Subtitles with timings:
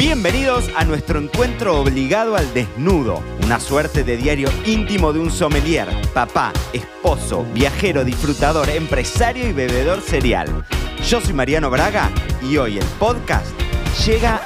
[0.00, 5.88] Bienvenidos a nuestro encuentro obligado al desnudo, una suerte de diario íntimo de un sommelier,
[6.14, 10.64] papá, esposo, viajero, disfrutador, empresario y bebedor serial.
[11.06, 12.10] Yo soy Mariano Braga
[12.42, 13.54] y hoy el podcast
[14.06, 14.40] llega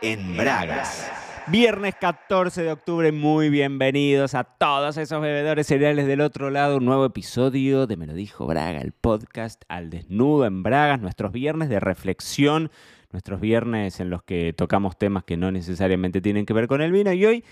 [0.00, 1.10] en Bragas.
[1.48, 6.76] Viernes 14 de octubre, muy bienvenidos a todos esos bebedores cereales del otro lado.
[6.76, 11.32] Un nuevo episodio de Me lo dijo Braga, el podcast al desnudo en Bragas, nuestros
[11.32, 12.70] viernes de reflexión,
[13.12, 16.92] nuestros viernes en los que tocamos temas que no necesariamente tienen que ver con el
[16.92, 17.12] vino.
[17.12, 17.44] Y hoy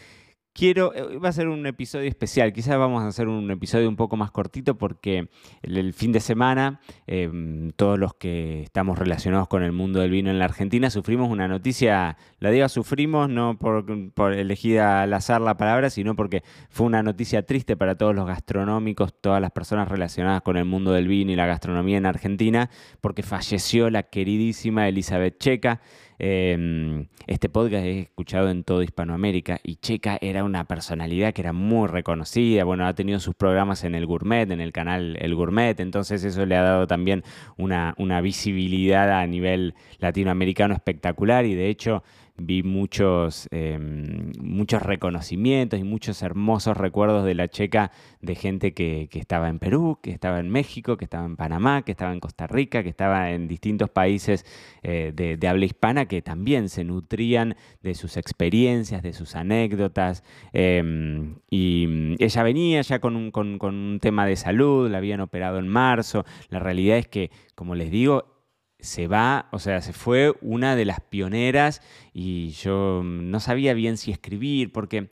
[0.56, 3.96] quiero, eh, va a ser un episodio especial, quizás vamos a hacer un episodio un
[3.96, 5.28] poco más cortito porque
[5.62, 10.30] el, fin de semana em, todos los que estamos relacionados con el mundo del vino
[10.30, 15.42] en la Argentina sufrimos una noticia, la diga sufrimos no por, por elegida al azar
[15.42, 19.88] la palabra, sino porque fue una noticia triste para todos los gastronómicos, todas las personas
[19.88, 22.70] relacionadas con el mundo del vino y la gastronomía en Argentina,
[23.02, 25.82] porque falleció la queridísima Elizabeth Checa.
[26.18, 31.52] Em, este podcast he escuchado en toda Hispanoamérica y Checa era una personalidad que era
[31.52, 32.64] muy reconocida.
[32.64, 36.46] Bueno, ha tenido sus programas en el Gourmet, en el canal El Gourmet, entonces eso
[36.46, 37.22] le ha dado también
[37.56, 42.02] una visibilidad a nivel latinoamericano espectacular y de hecho
[42.38, 49.08] vi muchos, em, muchos reconocimientos y muchos hermosos recuerdos de la checa de gente que,
[49.12, 52.46] estaba en Perú, que estaba en México, que estaba en Panamá, que estaba en Costa
[52.46, 54.44] Rica, que estaba en distintos países
[54.82, 60.22] eh, de, habla hispana que también se nutrían de sus experiencias, de sus anécdotas.
[60.52, 65.58] Em, y ella venía ya con un, con un tema de salud, la habían operado
[65.58, 66.24] en marzo.
[66.50, 68.35] La realidad es que, como les digo,
[68.78, 71.82] se va, o sea, se fue una de las pioneras
[72.12, 75.10] y yo no sabía bien si escribir porque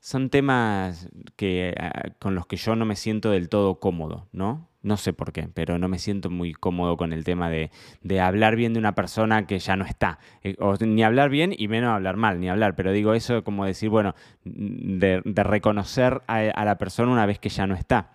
[0.00, 4.68] son temas que, ah, con los que yo no me siento del todo cómodo, ¿no?
[4.82, 7.70] No sé por qué, pero no me siento muy cómodo con el tema de,
[8.18, 10.18] hablar bien de una persona que ya no está.
[10.42, 12.76] Eh, ni hablar bien y menos hablar mal, ni hablar.
[12.76, 14.14] Pero digo eso como decir, bueno,
[14.44, 18.12] de, reconocer a la persona una vez que ya no está.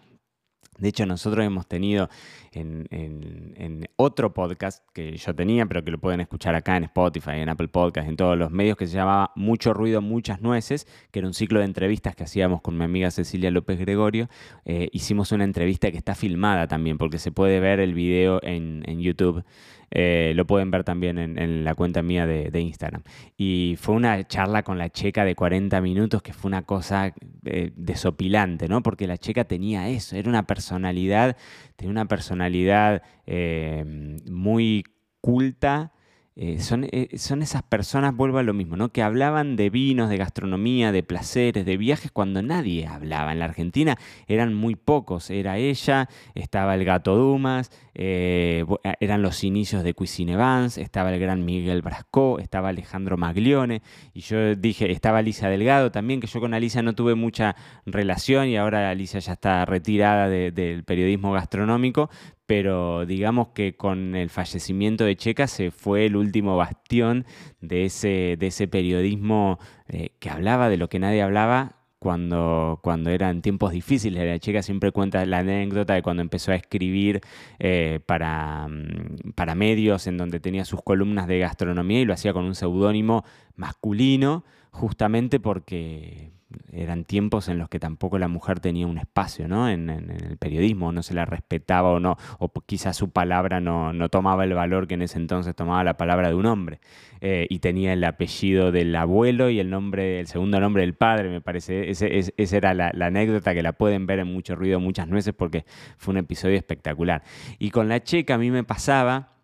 [0.77, 2.09] De hecho, nosotros hemos tenido
[2.51, 7.49] en, otro podcast que yo tenía, pero que lo pueden escuchar acá en Spotify, en
[7.49, 11.27] Apple Podcast, en todos los medios, que se llamaba Mucho Ruido, Muchas Nueces, que era
[11.27, 14.29] un ciclo de entrevistas que hacíamos con mi amiga Cecilia López Gregorio.
[14.65, 18.83] Eh, hicimos una entrevista que está filmada también, porque se puede ver el video en,
[18.99, 19.43] YouTube.
[19.91, 23.03] Eh, lo pueden ver también en, la cuenta mía de, Instagram.
[23.37, 27.13] Y fue una charla con la checa de 40 minutos que fue una cosa
[27.45, 28.81] eh, desopilante, ¿no?
[28.81, 31.37] Porque la checa tenía eso, era una personalidad,
[31.83, 33.83] una personalidad eh,
[34.29, 34.83] muy
[35.21, 35.91] culta,
[36.37, 38.89] eh, son, eh, son, esas personas, vuelvo a lo mismo, ¿no?
[38.89, 43.31] que hablaban de vinos, de gastronomía, de placeres, de viajes, cuando nadie hablaba.
[43.31, 43.97] En la Argentina
[44.27, 45.29] eran muy pocos.
[45.29, 48.65] Era ella, estaba el gato Dumas, eh,
[48.99, 53.81] eran los inicios de Cuisine Vance, estaba el gran Miguel Brasco, estaba Alejandro Maglione,
[54.13, 58.49] y yo dije, estaba Alicia Delgado también, que yo con Alicia no tuve mucha relación
[58.49, 62.09] y ahora Alicia ya está retirada del periodismo gastronómico,
[62.45, 67.25] pero digamos que con el fallecimiento de Checa se fue el último bastión
[67.61, 73.09] de ese, de ese periodismo eh, que hablaba de lo que nadie hablaba cuando, cuando
[73.09, 74.23] eran tiempos difíciles.
[74.23, 77.21] La Checa siempre cuenta la anécdota de cuando empezó a escribir
[77.57, 82.31] eh, para, mm, para medios en donde tenía sus columnas de gastronomía y lo hacía
[82.31, 83.23] con un seudónimo
[83.55, 86.31] masculino, justamente porque
[86.71, 89.69] eran tiempos en los que tampoco la mujer tenía un espacio ¿no?
[89.69, 94.43] en, el periodismo, no se la respetaba o no, o quizás su palabra no, tomaba
[94.43, 96.79] el valor que en ese entonces tomaba la palabra de un hombre.
[97.21, 101.29] Eh, y tenía el apellido del abuelo y el nombre, el segundo nombre del padre,
[101.29, 101.89] me parece.
[101.89, 105.65] esa era la, la, anécdota que la pueden ver en mucho ruido muchas veces porque
[105.97, 107.23] fue un episodio espectacular.
[107.57, 109.34] Y con la checa a mí me pasaba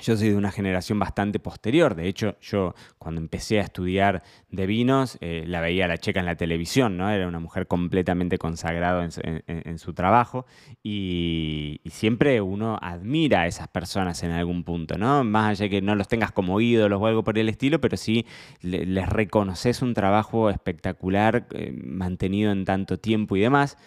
[0.00, 4.66] yo soy de una generación bastante posterior, de hecho yo cuando empecé a estudiar de
[4.66, 7.10] vinos eh, la veía a la checa en la televisión, ¿no?
[7.10, 9.08] era una mujer completamente consagrada
[9.46, 10.46] en, su trabajo
[10.82, 15.24] y, siempre uno admira a esas personas en algún punto, ¿no?
[15.24, 17.96] más allá de que no los tengas como ídolos o algo por el estilo, pero
[17.96, 18.26] sí
[18.60, 23.78] les reconoces un trabajo espectacular eh, mantenido en tanto tiempo y demás.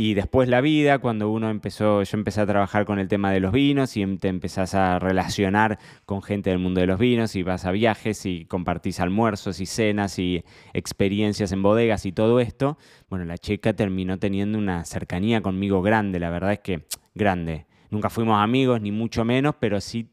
[0.00, 3.40] Y después la vida, cuando uno empezó, yo empecé a trabajar con el tema de
[3.40, 7.42] los vinos y te empezás a relacionar con gente del mundo de los vinos y
[7.42, 12.78] vas a viajes y compartís almuerzos y cenas y experiencias en bodegas y todo esto,
[13.10, 16.86] bueno, la checa terminó teniendo una cercanía conmigo grande, la verdad es que
[17.16, 17.66] grande.
[17.90, 20.12] Nunca fuimos amigos, ni mucho menos, pero sí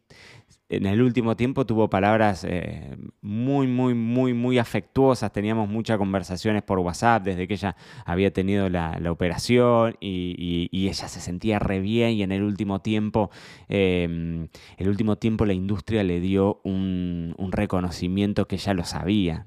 [0.67, 5.31] en el último tiempo tuvo palabras eh, muy, muy, muy, muy afectuosas.
[5.31, 11.19] Teníamos muchas conversaciones por WhatsApp desde que ella había tenido la, operación y, ella se
[11.19, 13.29] sentía re bien y en el último tiempo,
[13.69, 14.47] em,
[14.77, 19.45] el último tiempo la industria le dio un, reconocimiento que ya lo sabía.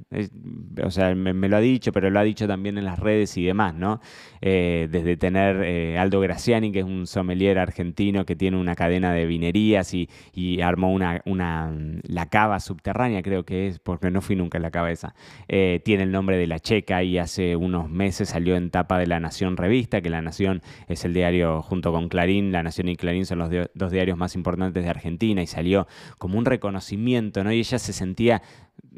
[0.82, 3.44] o sea, me, lo ha dicho, pero lo ha dicho también en las redes y
[3.44, 4.00] demás, ¿no?
[4.40, 9.12] Eh, desde tener eh, Aldo Graciani, que es un sommelier argentino que tiene una cadena
[9.12, 11.72] de vinerías y armó una una,
[12.02, 15.14] la cava subterránea, creo que es, porque no fui nunca en la cava esa,
[15.48, 19.06] eh, tiene el nombre de la checa y hace unos meses salió en tapa de
[19.06, 22.96] La Nación Revista, que La Nación es el diario junto con Clarín, La Nación y
[22.96, 25.86] Clarín son los dos diarios más importantes de Argentina y salió
[26.18, 27.52] como un reconocimiento, ¿no?
[27.52, 28.42] Y ella se sentía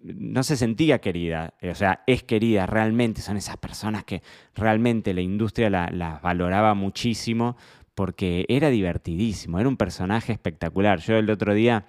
[0.02, 4.22] no se sentía querida, o sea, es querida realmente, son esas personas que
[4.54, 7.56] realmente la industria las la valoraba muchísimo
[7.94, 11.00] porque era divertidísimo, era un personaje espectacular.
[11.00, 11.86] Yo el otro día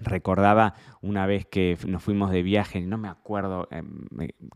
[0.00, 4.06] recordaba una vez que nos fuimos de viaje, no me acuerdo em,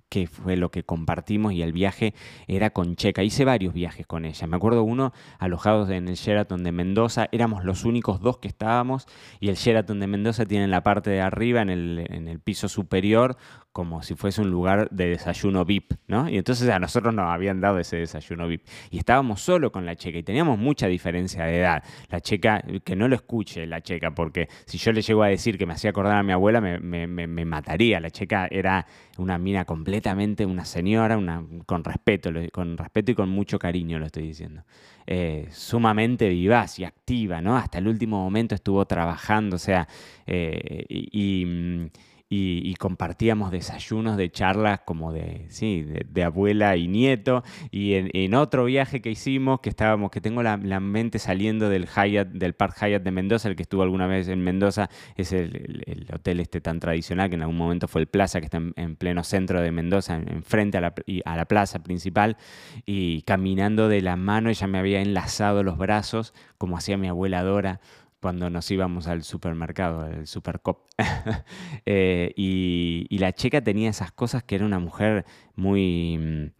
[0.09, 2.15] qué fue lo que compartimos y el viaje
[2.47, 3.23] era con Checa.
[3.23, 4.47] Hice varios viajes con ella.
[4.47, 9.06] Me acuerdo uno alojados en el Sheraton de Mendoza, éramos los únicos dos que estábamos
[9.39, 12.41] y el Sheraton de Mendoza tiene en la parte de arriba, en el, en el
[12.41, 13.37] piso superior,
[13.72, 16.28] como si fuese un lugar de desayuno VIP, ¿no?
[16.28, 18.67] Y entonces a nosotros nos habían dado ese desayuno VIP.
[18.90, 21.84] Y estábamos solo con la checa y teníamos mucha diferencia de edad.
[22.08, 25.56] La checa, que no lo escuche la checa, porque si yo le llego a decir
[25.56, 28.00] que me hacía acordar a mi abuela, me, mataría.
[28.00, 28.87] La checa era
[29.19, 34.06] una mina completamente, una señora, una, con respeto, con respeto y con mucho cariño lo
[34.06, 34.64] estoy diciendo.
[35.06, 37.56] Eh, sumamente vivaz y activa, ¿no?
[37.56, 39.88] Hasta el último momento estuvo trabajando, o sea,
[40.26, 41.87] eh, y mm,
[42.32, 47.43] y, compartíamos desayunos de charlas como de, sí, de, abuela y nieto.
[47.73, 52.29] Y en, otro viaje que hicimos, que estábamos, que tengo la, mente saliendo del Hyatt,
[52.29, 56.38] del Park Hyatt de Mendoza, el que estuvo alguna vez en Mendoza, es el, hotel
[56.38, 59.61] este tan tradicional que en algún momento fue el Plaza, que está en, pleno centro
[59.61, 60.94] de Mendoza, enfrente a la,
[61.25, 62.37] a la plaza principal.
[62.87, 67.43] Y caminando de la mano, ella me había enlazado los brazos, como hacía mi abuela
[67.43, 67.81] Dora
[68.20, 70.81] cuando nos íbamos al supermercado, el Supercop.
[71.87, 75.25] eh, y, y, la checa tenía esas cosas que era una mujer
[75.56, 76.19] muy...
[76.19, 76.50] Mm,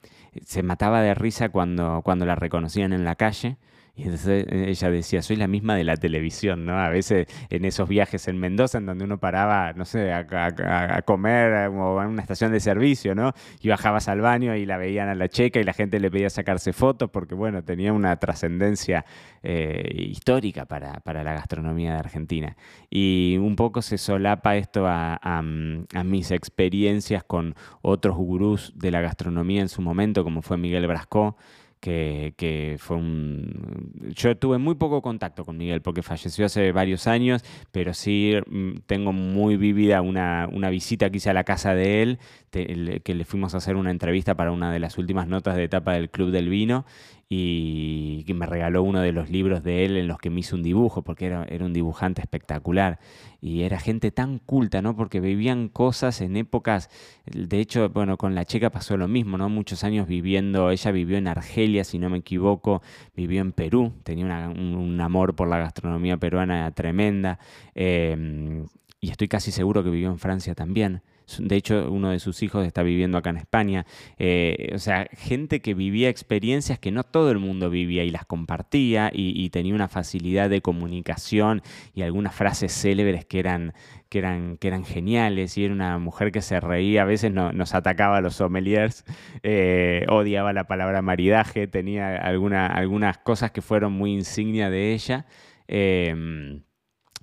[0.44, 3.58] se mataba de risa cuando, cuando la reconocían en la calle.
[4.00, 6.79] Y entonces eh, ella decía, soy la misma de la televisión, ¿no?
[6.79, 11.69] A veces en esos viajes en Mendoza, en donde uno paraba, no sé, a, comer
[11.69, 13.35] o en una estación de servicio, ¿no?
[13.61, 16.31] Y bajabas al baño y la veían a la checa y la gente le pedía
[16.31, 19.05] sacarse fotos porque, bueno, tenía una trascendencia
[19.43, 22.56] eh, histórica para, la gastronomía de Argentina.
[22.88, 29.03] Y un poco se solapa esto a, a mis experiencias con otros gurús de la
[29.03, 31.37] gastronomía en su momento, como fue Miguel Brasco,
[31.81, 33.93] que, fue un...
[34.15, 37.43] Yo tuve muy poco contacto con Miguel porque falleció hace varios años,
[37.73, 42.19] pero sí mm, tengo muy vivida una, visita que hice a la casa de él,
[42.50, 45.93] que le fuimos a hacer una entrevista para una de las últimas notas de etapa
[45.93, 46.85] del Club del Vino
[47.32, 50.56] y que me regaló uno de los libros de él en los que me hizo
[50.56, 52.99] un dibujo, porque era, era, un dibujante espectacular.
[53.41, 54.97] Y era gente tan culta, ¿no?
[54.97, 56.91] Porque vivían cosas en épocas,
[57.26, 59.49] de hecho, bueno, con la checa pasó lo mismo, ¿no?
[59.49, 62.82] Muchos años viviendo, ella vivió en Argelia, si no me equivoco,
[63.14, 67.38] vivió en Perú, tenía un, amor por la gastronomía peruana tremenda,
[67.76, 68.64] eh,
[69.00, 71.00] y estoy casi seguro que vivió en Francia también.
[71.38, 73.87] De hecho, uno de sus hijos está viviendo acá en España.
[74.19, 78.25] Eh, o sea, gente que vivía experiencias que no todo el mundo vivía y las
[78.25, 81.62] compartía y, tenía una facilidad de comunicación
[81.94, 83.75] y algunas frases célebres que eran,
[84.09, 85.59] que eran, que eran geniales.
[85.59, 89.05] Y era una mujer que se reía, a veces no, nos atacaba a los sommeliers,
[89.43, 95.27] eh, odiaba la palabra maridaje, tenía alguna, algunas cosas que fueron muy insignia de ella.
[95.69, 96.60] Eh,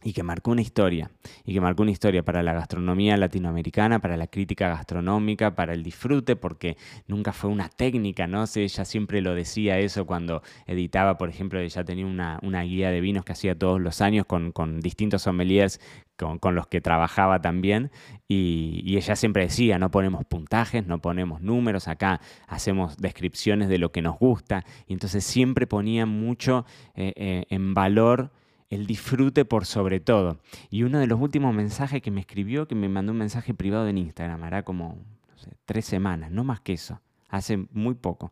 [0.04, 1.10] y que marcó una historia,
[1.44, 5.82] y que marcó una historia para la gastronomía latinoamericana, para la crítica gastronómica, para el
[5.82, 6.78] disfrute, porque
[7.08, 8.46] nunca fue una técnica, ¿no?
[8.56, 13.26] ella siempre lo decía eso cuando editaba, por ejemplo, ella tenía una, guía de vinos
[13.26, 15.80] que hacía todos los años con, distintos sommeliers
[16.16, 17.90] con, los que trabajaba también,
[18.28, 23.92] y, ella siempre decía, no ponemos puntajes, no ponemos números, acá hacemos descripciones de lo
[23.92, 28.32] que nos gusta, y entonces siempre ponía mucho eh, eh, en valor
[28.70, 30.40] el disfrute por sobre todo.
[30.70, 33.88] Y uno de los últimos mensajes que me escribió, que me mandó un mensaje privado
[33.88, 34.98] en Instagram, hará como
[35.30, 38.32] no sé, tres semanas, no más que eso, hace muy poco.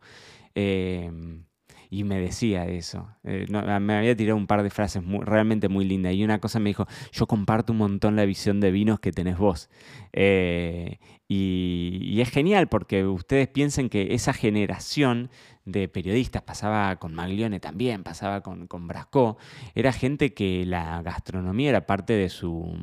[0.54, 1.44] Em,
[1.90, 3.08] y me decía eso.
[3.24, 6.70] Eh, me había tirado un par de frases realmente muy lindas y una cosa me
[6.70, 9.70] dijo, yo comparto un montón la visión de vinos que tenés vos.
[10.14, 15.30] Eh, y, es genial porque ustedes piensen que esa generación
[15.66, 19.38] de periodistas, pasaba con Maglione también, pasaba con, con Brasco,
[19.74, 22.78] era gente que la gastronomía era parte de su,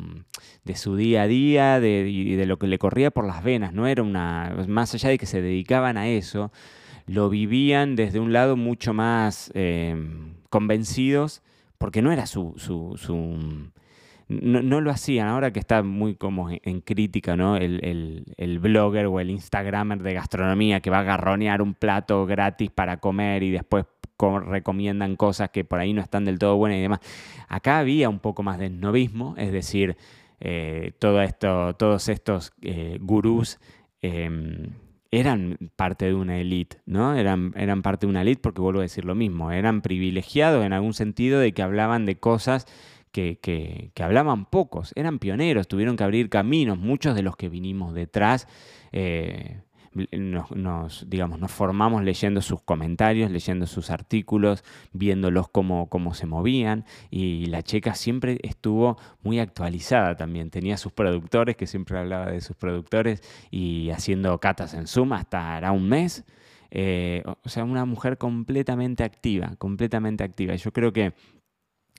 [0.65, 3.73] de su día a día de, y de lo que le corría por las venas,
[3.73, 3.87] ¿no?
[3.87, 6.51] Era una, más allá de que se dedicaban a eso,
[7.07, 9.97] lo vivían desde un lado mucho más eh,
[10.51, 11.43] convencidos,
[11.79, 12.97] porque no era su, su,
[14.29, 17.57] no, lo hacían, ahora que está muy como en crítica, ¿no?
[17.57, 22.99] El, blogger o el instagramer de gastronomía que va a garronear un plato gratis para
[22.99, 23.85] comer y después
[24.47, 27.01] recomiendan cosas que por ahí no están del todo buenas y demás.
[27.49, 29.97] Acá había un poco más de snobismo, es decir,
[30.41, 33.59] eh, todo esto, todos estos eh, gurús
[34.01, 34.71] em,
[35.13, 37.15] eran parte de una élite, ¿no?
[37.15, 40.73] Eran, eran parte de una élite porque vuelvo a decir lo mismo, eran privilegiados en
[40.73, 42.67] algún sentido de que hablaban de cosas
[43.13, 47.95] que, que, hablaban pocos, eran pioneros, tuvieron que abrir caminos, muchos de los que vinimos
[47.95, 48.49] detrás.
[48.91, 49.61] Eh,
[49.95, 56.85] nos, digamos, nos formamos leyendo sus comentarios, leyendo sus artículos, viéndolos cómo, cómo se movían
[57.11, 60.51] y la checa siempre estuvo muy actualizada también.
[60.51, 65.57] Tenía sus productores, que siempre hablaba de sus productores y haciendo catas en Zoom hasta
[65.57, 66.25] hará un mes.
[66.75, 70.55] Eh, o sea, una mujer completamente activa, completamente activa.
[70.55, 71.13] Yo creo que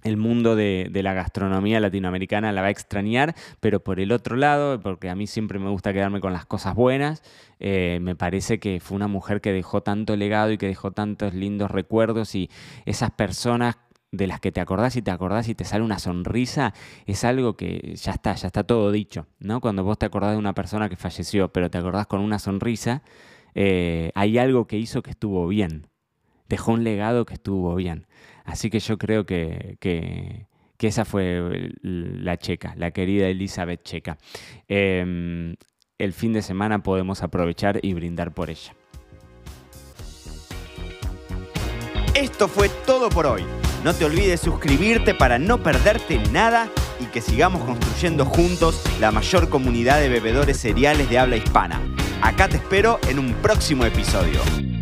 [0.04, 4.80] el mundo de, la gastronomía latinoamericana la va a extrañar, pero por el otro lado,
[4.80, 7.24] porque a mí siempre me gusta quedarme con las cosas buenas,
[7.60, 11.34] eh, me parece que fue una mujer que dejó tanto legado y que dejó tantos
[11.34, 12.50] lindos recuerdos y
[12.86, 13.78] esas personas
[14.14, 16.74] de las que te acordás y te acordás y te sale una sonrisa,
[17.08, 19.60] es algo que ya está, ya está todo dicho, ¿no?
[19.60, 23.02] Cuando vos te acordás de una persona que falleció, pero te acordás con una sonrisa,
[23.56, 25.88] eh, hay algo que hizo que estuvo bien,
[26.54, 28.06] dejó un legado que estuvo bien.
[28.46, 30.46] Así que yo creo que,
[30.80, 34.18] esa fue la checa, la querida Elizabeth Checa.
[34.68, 35.56] Em,
[35.98, 38.76] el fin de semana podemos aprovechar y brindar por ella.
[42.14, 43.44] Esto fue todo por hoy.
[43.84, 46.70] No te olvides suscribirte para no perderte nada
[47.00, 51.82] y que sigamos construyendo juntos la mayor comunidad de bebedores cereales de habla hispana.
[52.22, 54.73] Acá te espero en un próximo episodio.